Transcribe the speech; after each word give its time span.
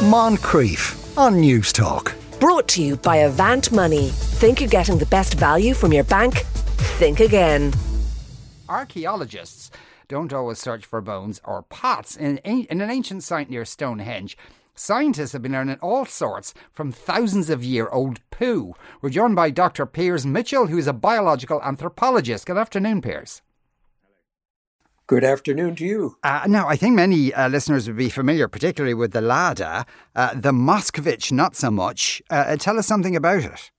Moncrieff 0.00 1.18
on 1.18 1.34
Newstalk. 1.42 2.14
Brought 2.40 2.66
to 2.68 2.82
you 2.82 2.96
by 2.96 3.16
Avant 3.16 3.70
Money. 3.70 4.08
Think 4.08 4.58
you're 4.58 4.68
getting 4.70 4.96
the 4.96 5.04
best 5.04 5.34
value 5.34 5.74
from 5.74 5.92
your 5.92 6.04
bank? 6.04 6.38
Think 6.96 7.20
again. 7.20 7.74
Archaeologists 8.66 9.70
don't 10.08 10.32
always 10.32 10.58
search 10.58 10.86
for 10.86 11.02
bones 11.02 11.42
or 11.44 11.64
pots. 11.64 12.16
In, 12.16 12.38
in 12.38 12.80
an 12.80 12.90
ancient 12.90 13.22
site 13.24 13.50
near 13.50 13.66
Stonehenge, 13.66 14.38
Scientists 14.74 15.32
have 15.32 15.42
been 15.42 15.52
learning 15.52 15.76
all 15.82 16.06
sorts 16.06 16.54
from 16.72 16.90
thousands 16.90 17.50
of 17.50 17.62
year 17.62 17.86
old 17.88 18.18
poo. 18.30 18.74
We're 19.02 19.10
joined 19.10 19.36
by 19.36 19.50
Dr. 19.50 19.84
Piers 19.84 20.24
Mitchell, 20.24 20.68
who 20.68 20.78
is 20.78 20.86
a 20.86 20.94
biological 20.94 21.60
anthropologist. 21.62 22.46
Good 22.46 22.56
afternoon, 22.56 23.02
Piers. 23.02 23.42
Good 25.10 25.24
afternoon 25.24 25.74
to 25.74 25.84
you. 25.84 26.16
Uh, 26.22 26.44
now, 26.46 26.68
I 26.68 26.76
think 26.76 26.94
many 26.94 27.34
uh, 27.34 27.48
listeners 27.48 27.88
would 27.88 27.96
be 27.96 28.10
familiar, 28.10 28.46
particularly 28.46 28.94
with 28.94 29.10
the 29.10 29.20
Lada, 29.20 29.84
uh, 30.14 30.34
the 30.34 30.52
Moskvich, 30.52 31.32
not 31.32 31.56
so 31.56 31.68
much. 31.68 32.22
Uh, 32.30 32.54
tell 32.54 32.78
us 32.78 32.86
something 32.86 33.16
about 33.16 33.42
it. 33.42 33.72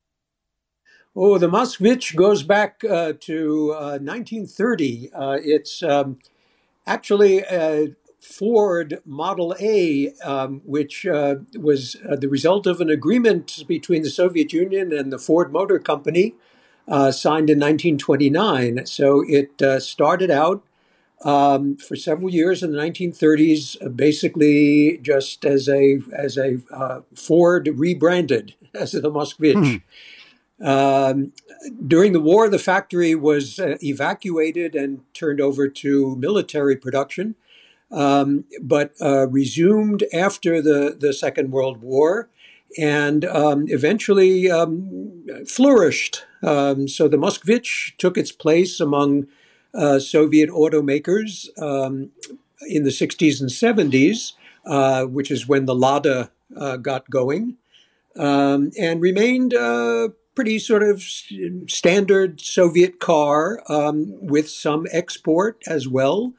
Oh, 1.16 1.38
the 1.38 1.48
Moskvich 1.48 2.18
goes 2.18 2.44
back 2.44 2.84
uh, 2.84 3.14
to 3.22 3.68
1930. 3.68 5.12
Uh, 5.14 5.38
it's 5.42 5.82
um, 5.82 6.20
actually 6.86 7.40
a 7.50 7.96
Ford 8.20 9.00
Model 9.06 9.56
A, 9.62 10.12
um, 10.26 10.60
which 10.66 11.06
uh, 11.06 11.36
was 11.58 11.96
uh, 12.10 12.18
the 12.18 12.28
result 12.28 12.68
of 12.68 12.82
an 12.82 12.90
agreement 12.90 13.64
between 13.70 14.02
the 14.02 14.10
Soviet 14.10 14.52
Union 14.52 14.92
and 14.92 15.14
the 15.14 15.18
Ford 15.18 15.54
Motor 15.54 15.80
Company, 15.80 16.36
uh, 16.90 17.10
signed 17.10 17.50
in 17.50 17.58
1929. 17.58 18.86
So 18.86 19.24
it 19.26 19.62
uh, 19.62 19.80
started 19.80 20.30
out 20.30 20.66
um, 21.24 21.78
for 21.78 21.96
several 21.96 22.30
years 22.30 22.64
in 22.64 22.72
the 22.72 22.78
1930s, 22.78 23.84
uh, 23.86 23.90
basically 23.90 25.00
just 25.02 25.46
as 25.46 25.70
a 25.70 26.00
as 26.14 26.38
a 26.38 26.60
uh, 26.72 27.02
Ford 27.16 27.70
rebranded 27.74 28.56
as 28.74 28.92
the 28.92 29.12
Moskvich. 29.12 29.82
Hmm. 30.60 30.66
Um, 30.66 31.34
during 31.88 32.14
the 32.14 32.20
war, 32.20 32.48
the 32.48 32.60
factory 32.60 33.16
was 33.16 33.60
evacuated 33.82 34.76
and 34.76 35.02
turned 35.16 35.42
over 35.42 35.68
to 35.68 36.16
military 36.18 36.76
production 36.76 37.36
um, 37.92 38.46
but 38.62 38.94
uh, 39.02 39.28
resumed 39.28 40.04
after 40.14 40.62
the, 40.62 40.96
the 40.98 41.14
Second 41.14 41.52
World 41.52 41.82
War 41.82 42.30
and 42.78 43.26
um, 43.26 43.66
eventually 43.68 44.50
um, 44.50 45.26
flourished. 45.46 46.24
Um, 46.42 46.88
so 46.88 47.08
the 47.08 47.18
Moskvich 47.18 47.98
took 47.98 48.18
its 48.18 48.32
place 48.32 48.80
among 48.80 49.28
uh, 49.74 50.00
Soviet 50.00 50.50
automakers 50.50 51.48
um, 51.62 52.12
in 52.68 52.84
the 52.84 52.90
60s 52.90 53.40
and 53.40 53.50
70s, 53.50 54.34
uh, 54.66 55.06
which 55.06 55.32
is 55.32 55.48
when 55.48 55.66
the 55.66 55.76
Lada 55.76 56.32
uh, 56.56 56.78
got 56.78 57.10
going, 57.10 57.58
um, 58.18 58.72
and 58.80 59.02
remained 59.02 59.54
a 59.54 60.14
pretty 60.36 60.60
sort 60.60 60.84
of 60.84 61.04
standard 61.68 62.40
Soviet 62.40 63.00
car 63.00 63.62
with 64.22 64.50
some 64.50 64.88
export 64.92 65.62
as 65.68 65.88
well. 65.88 66.34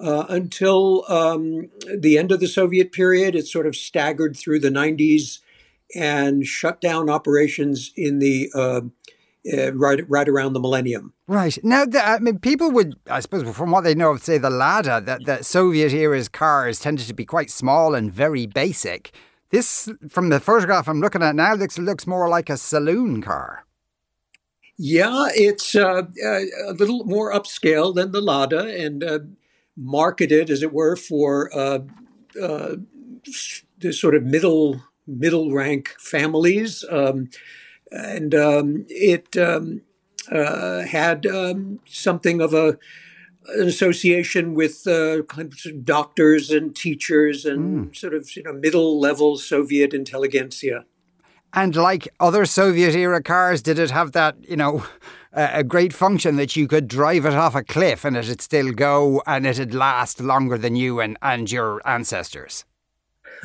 Uh, 0.00 0.24
until 0.28 1.04
um, 1.08 1.70
the 1.92 2.16
end 2.16 2.30
of 2.30 2.38
the 2.38 2.46
Soviet 2.46 2.92
period. 2.92 3.34
It 3.34 3.48
sort 3.48 3.66
of 3.66 3.74
staggered 3.74 4.36
through 4.36 4.60
the 4.60 4.70
90s 4.70 5.40
and 5.92 6.46
shut 6.46 6.80
down 6.80 7.10
operations 7.10 7.92
in 7.96 8.20
the 8.20 8.48
uh, 9.52 9.72
right 9.72 10.08
right 10.08 10.28
around 10.28 10.52
the 10.52 10.60
millennium. 10.60 11.12
Right 11.26 11.58
now, 11.62 11.84
the, 11.84 12.06
I 12.06 12.18
mean, 12.18 12.38
people 12.38 12.70
would, 12.72 12.96
I 13.10 13.20
suppose, 13.20 13.48
from 13.56 13.70
what 13.70 13.84
they 13.84 13.94
know 13.94 14.12
of, 14.12 14.22
say 14.22 14.38
the 14.38 14.50
Lada, 14.50 15.00
that 15.00 15.24
the 15.24 15.42
Soviet 15.42 15.92
era's 15.92 16.28
cars 16.28 16.80
tended 16.80 17.06
to 17.06 17.14
be 17.14 17.24
quite 17.24 17.50
small 17.50 17.94
and 17.94 18.12
very 18.12 18.46
basic. 18.46 19.12
This, 19.50 19.90
from 20.08 20.28
the 20.28 20.40
photograph 20.40 20.88
I'm 20.88 21.00
looking 21.00 21.22
at 21.22 21.34
now, 21.34 21.54
looks 21.54 21.78
looks 21.78 22.06
more 22.06 22.28
like 22.28 22.50
a 22.50 22.56
saloon 22.56 23.22
car. 23.22 23.64
Yeah, 24.76 25.28
it's 25.34 25.74
uh, 25.74 26.02
uh 26.24 26.40
a 26.66 26.72
little 26.72 27.04
more 27.04 27.32
upscale 27.32 27.94
than 27.94 28.12
the 28.12 28.20
Lada, 28.20 28.66
and 28.66 29.02
uh, 29.02 29.18
marketed, 29.76 30.50
as 30.50 30.62
it 30.62 30.72
were, 30.72 30.96
for 30.96 31.50
uh, 31.56 31.80
uh, 32.40 32.76
the 33.78 33.92
sort 33.92 34.14
of 34.14 34.24
middle 34.24 34.82
middle 35.06 35.52
rank 35.52 35.94
families, 35.98 36.84
um, 36.90 37.30
and 37.90 38.34
um, 38.34 38.86
it 38.88 39.36
um, 39.36 39.82
uh, 40.30 40.82
had 40.82 41.26
um, 41.26 41.80
something 41.86 42.40
of 42.40 42.54
a 42.54 42.78
an 43.56 43.66
association 43.66 44.54
with 44.54 44.86
uh, 44.86 45.22
doctors 45.82 46.50
and 46.50 46.76
teachers 46.76 47.46
and 47.46 47.88
mm. 47.88 47.96
sort 47.96 48.12
of 48.12 48.36
you 48.36 48.42
know 48.42 48.52
middle 48.52 49.00
level 49.00 49.36
Soviet 49.36 49.94
intelligentsia. 49.94 50.84
And 51.54 51.74
like 51.74 52.08
other 52.20 52.44
Soviet 52.44 52.94
era 52.94 53.22
cars, 53.22 53.62
did 53.62 53.78
it 53.78 53.90
have 53.90 54.12
that, 54.12 54.36
you 54.48 54.56
know, 54.56 54.84
a 55.32 55.64
great 55.64 55.92
function 55.92 56.36
that 56.36 56.56
you 56.56 56.68
could 56.68 56.88
drive 56.88 57.24
it 57.24 57.34
off 57.34 57.54
a 57.54 57.64
cliff 57.64 58.04
and 58.04 58.16
it'd 58.16 58.42
still 58.42 58.72
go 58.72 59.22
and 59.26 59.46
it'd 59.46 59.74
last 59.74 60.20
longer 60.20 60.58
than 60.58 60.76
you 60.76 61.00
and, 61.00 61.16
and 61.22 61.50
your 61.50 61.80
ancestors? 61.88 62.64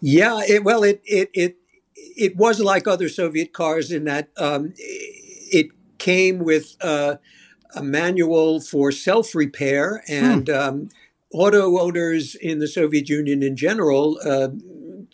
yeah, 0.00 0.40
it, 0.46 0.64
well, 0.64 0.82
it, 0.82 1.00
it, 1.04 1.30
it, 1.32 1.56
it 2.16 2.36
was 2.36 2.60
like 2.60 2.86
other 2.86 3.08
Soviet 3.08 3.52
cars 3.52 3.90
in 3.92 4.04
that 4.04 4.28
um, 4.36 4.72
it 4.76 5.68
came 5.98 6.40
with 6.40 6.76
uh, 6.80 7.16
a 7.74 7.82
manual 7.82 8.60
for 8.60 8.90
self 8.92 9.34
repair 9.34 10.02
and 10.08 10.48
hmm. 10.48 10.54
um, 10.54 10.88
auto 11.32 11.78
owners 11.78 12.34
in 12.34 12.58
the 12.58 12.68
Soviet 12.68 13.08
Union 13.08 13.42
in 13.42 13.56
general 13.56 14.18
uh, 14.24 14.48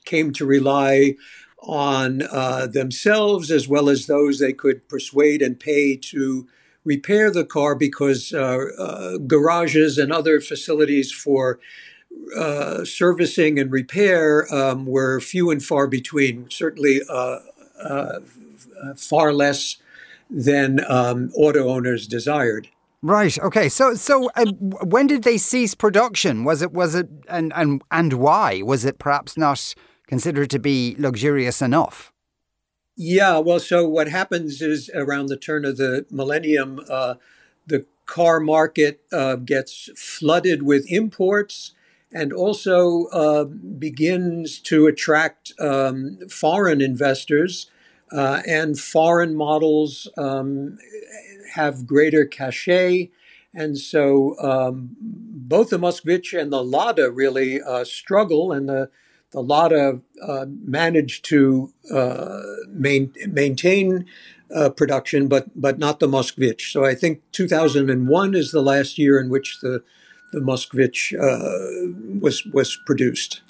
came 0.05 0.33
to 0.33 0.47
rely 0.47 1.15
on 1.59 2.22
uh, 2.31 2.67
themselves 2.67 3.51
as 3.51 3.66
well 3.66 3.89
as 3.89 4.06
those 4.06 4.39
they 4.39 4.53
could 4.53 4.87
persuade 4.89 5.43
and 5.43 5.59
pay 5.59 5.97
to 5.97 6.47
repair 6.84 7.31
the 7.31 7.45
car 7.45 7.75
because 7.75 8.33
uh, 8.34 8.59
uh, 8.78 9.19
garages 9.19 9.97
and 9.97 10.12
other 10.12 10.41
facilities 10.41 11.11
for 11.11 11.59
uh, 12.36 12.84
servicing 12.84 13.58
and 13.58 13.70
repair 13.70 14.52
um, 14.52 14.86
were 14.86 15.20
few 15.20 15.50
and 15.50 15.62
far 15.62 15.86
between, 15.86 16.48
certainly 16.50 17.00
uh, 17.08 17.38
uh, 17.82 18.20
far 18.97 19.32
less 19.32 19.76
than 20.30 20.80
um, 20.88 21.30
auto 21.36 21.69
owners 21.69 22.06
desired. 22.06 22.69
Right. 23.03 23.38
Okay. 23.38 23.69
So, 23.69 23.94
so 23.94 24.30
uh, 24.34 24.47
when 24.82 25.06
did 25.06 25.24
they 25.24 25.36
cease 25.36 25.74
production? 25.74 26.42
Was 26.42 26.62
it 26.62 26.72
was 26.72 26.94
it 26.94 27.08
and 27.28 27.53
and 27.54 27.82
and 27.91 28.14
why 28.14 28.62
was 28.62 28.86
it 28.86 28.98
perhaps 28.98 29.36
not 29.36 29.74
considered 30.06 30.48
to 30.50 30.58
be 30.58 30.97
luxurious 30.98 31.60
enough? 31.60 32.12
Yeah, 32.97 33.38
well, 33.38 33.60
so 33.60 33.88
what 33.88 34.08
happens 34.08 34.62
is 34.62 34.88
around 34.94 35.26
the 35.26 35.36
turn 35.36 35.64
of 35.64 35.76
the 35.76 36.06
millennium, 36.10 36.80
uh, 36.88 37.14
the 37.66 37.86
car 38.06 38.38
market 38.38 39.00
uh, 39.12 39.36
gets 39.36 39.91
flooded 39.97 40.62
with 40.62 40.91
imports 40.91 41.72
and 42.14 42.32
also 42.32 43.06
uh, 43.06 43.44
begins 43.44 44.60
to 44.60 44.86
attract 44.86 45.52
um, 45.60 46.19
foreign 46.30 46.80
investors. 46.80 47.70
Uh, 48.12 48.42
and 48.47 48.78
foreign 48.78 49.34
models 49.34 50.06
um, 50.16 50.78
have 51.54 51.86
greater 51.86 52.24
cachet. 52.24 53.10
And 53.53 53.76
so 53.76 54.38
um, 54.38 54.91
both 55.00 55.70
the 55.70 55.78
Moskvich 55.78 56.38
and 56.38 56.53
the 56.53 56.62
Lada 56.62 57.10
really 57.10 57.60
uh, 57.60 57.84
struggle, 57.84 58.53
and 58.53 58.69
the 58.69 58.91
the 59.30 59.42
Lada 59.42 60.00
uh, 60.22 60.47
managed 60.64 61.24
to 61.24 61.72
uh, 61.92 62.41
main, 62.69 63.12
maintain 63.28 64.06
uh, 64.54 64.70
production, 64.70 65.26
but 65.26 65.47
but 65.60 65.78
not 65.78 65.98
the 65.98 66.06
Moskvich. 66.06 66.72
So 66.72 66.84
I 66.84 66.94
think 66.94 67.22
2001 67.32 68.34
is 68.34 68.53
the 68.53 68.62
last 68.62 68.97
year 68.97 69.19
in 69.19 69.28
which 69.28 69.58
the 69.60 69.82
the 70.34 70.41
Moskvich 70.41 71.15
uh, 71.15 72.19
was 72.21 72.45
was 72.47 72.77
produced. 72.87 73.43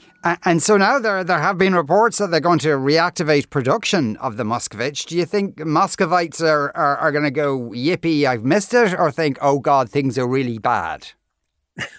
And 0.45 0.62
so 0.62 0.78
now 0.78 0.99
there 0.99 1.22
there 1.22 1.39
have 1.39 1.59
been 1.59 1.75
reports 1.75 2.19
that 2.19 2.31
they're 2.31 2.41
going 2.41 2.59
to 2.60 2.69
reactivate 2.69 3.51
production 3.51 4.16
of 4.19 4.39
the 4.39 4.45
Moskvich. 4.45 5.07
Do 5.07 5.19
you 5.19 5.27
think 5.27 5.59
Muscovites 5.59 6.41
are, 6.41 6.72
are, 6.75 6.97
are 6.97 7.13
going 7.13 7.25
to 7.25 7.31
go, 7.31 7.71
yippee, 7.71 8.25
I've 8.25 8.42
missed 8.42 8.72
it, 8.72 8.98
or 8.98 9.10
think, 9.10 9.36
oh 9.42 9.59
God, 9.59 9.91
things 9.91 10.16
are 10.16 10.27
really 10.27 10.57
bad? 10.57 11.09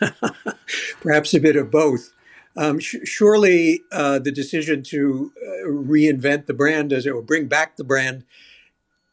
Perhaps 1.01 1.35
a 1.35 1.39
bit 1.39 1.55
of 1.55 1.69
both. 1.69 2.13
Um, 2.57 2.79
sh- 2.79 2.95
surely 3.03 3.81
uh, 3.91 4.17
the 4.17 4.31
decision 4.31 4.81
to 4.83 5.31
uh, 5.45 5.67
reinvent 5.67 6.47
the 6.47 6.53
brand 6.53 6.93
as 6.93 7.05
it 7.05 7.11
or 7.11 7.21
bring 7.21 7.47
back 7.47 7.75
the 7.75 7.83
brand 7.83 8.23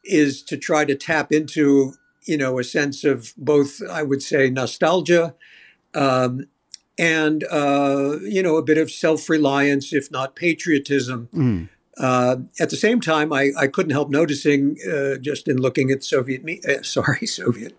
is 0.05 0.43
to 0.45 0.57
try 0.57 0.85
to 0.85 0.95
tap 0.95 1.33
into 1.33 1.95
you 2.25 2.37
know 2.37 2.59
a 2.59 2.65
sense 2.65 3.05
of 3.05 3.33
both 3.37 3.81
I 3.91 4.03
would 4.03 4.23
say 4.23 4.49
nostalgia 4.51 5.35
um, 5.94 6.47
and 6.99 7.44
uh, 7.50 8.19
you 8.23 8.43
know 8.43 8.56
a 8.56 8.62
bit 8.62 8.79
of 8.79 8.91
self 8.91 9.29
reliance 9.29 9.93
if 9.93 10.11
not 10.11 10.37
patriotism. 10.37 11.29
Mm. 11.35 11.69
Uh, 11.99 12.37
at 12.59 12.71
the 12.71 12.77
same 12.77 13.03
time, 13.03 13.35
I, 13.35 13.50
I 13.56 13.67
couldn't 13.67 13.93
help 13.93 14.09
noticing, 14.09 14.79
uh, 14.91 15.19
just 15.19 15.47
in 15.47 15.59
looking 15.59 15.91
at 15.91 16.03
Soviet, 16.03 16.43
me- 16.43 16.62
uh, 16.67 16.83
sorry, 16.83 17.27
Soviet, 17.27 17.77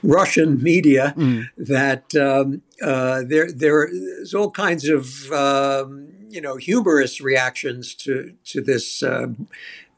Russian 0.00 0.62
media, 0.62 1.12
mm. 1.16 1.48
that 1.56 2.14
um, 2.14 2.62
uh, 2.80 3.22
there 3.26 3.50
there's 3.50 4.32
all 4.32 4.52
kinds 4.52 4.88
of 4.88 5.32
um, 5.32 6.08
you 6.30 6.40
know, 6.40 6.56
humorous 6.56 7.20
reactions 7.20 7.94
to 7.94 8.34
to 8.44 8.60
this 8.60 9.02
uh, 9.02 9.28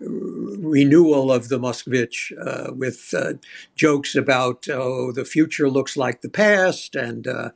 renewal 0.00 1.30
of 1.30 1.48
the 1.48 1.58
Moskvich 1.58 2.32
uh, 2.40 2.72
with 2.72 3.12
uh, 3.16 3.34
jokes 3.74 4.14
about 4.14 4.68
oh 4.68 5.12
the 5.12 5.24
future 5.24 5.68
looks 5.68 5.96
like 5.96 6.22
the 6.22 6.28
past 6.28 6.96
and 6.96 7.26
uh, 7.26 7.50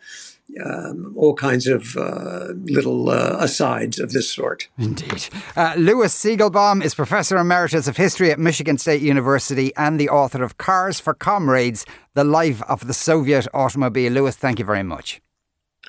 um, 0.62 1.14
all 1.16 1.34
kinds 1.34 1.66
of 1.66 1.96
uh, 1.96 2.48
little 2.64 3.08
uh, 3.08 3.36
asides 3.40 3.98
of 3.98 4.12
this 4.12 4.30
sort. 4.30 4.68
Indeed. 4.78 5.28
Uh, 5.56 5.74
Lewis 5.76 6.14
Siegelbaum 6.14 6.84
is 6.84 6.94
Professor 6.94 7.38
Emeritus 7.38 7.88
of 7.88 7.96
History 7.96 8.30
at 8.30 8.38
Michigan 8.38 8.76
State 8.76 9.00
University 9.00 9.74
and 9.76 9.98
the 9.98 10.10
author 10.10 10.42
of 10.42 10.58
Cars 10.58 11.00
for 11.00 11.14
Comrades 11.14 11.86
The 12.12 12.24
Life 12.24 12.62
of 12.64 12.86
the 12.86 12.94
Soviet 12.94 13.48
Automobile. 13.54 14.12
Lewis, 14.12 14.36
thank 14.36 14.58
you 14.58 14.64
very 14.64 14.82
much. 14.82 15.22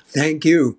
Thank 0.06 0.44
you. 0.44 0.78